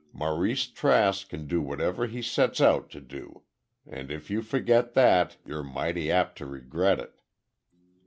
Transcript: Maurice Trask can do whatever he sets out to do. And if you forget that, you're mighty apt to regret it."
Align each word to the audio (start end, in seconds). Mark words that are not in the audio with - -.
Maurice 0.13 0.65
Trask 0.65 1.29
can 1.29 1.45
do 1.45 1.61
whatever 1.61 2.07
he 2.07 2.23
sets 2.23 2.59
out 2.59 2.89
to 2.89 2.99
do. 2.99 3.43
And 3.85 4.09
if 4.09 4.31
you 4.31 4.41
forget 4.41 4.95
that, 4.95 5.37
you're 5.45 5.61
mighty 5.61 6.09
apt 6.11 6.39
to 6.39 6.47
regret 6.47 6.97
it." 6.99 7.13